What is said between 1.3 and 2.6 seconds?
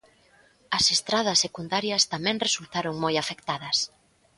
secundarias tamén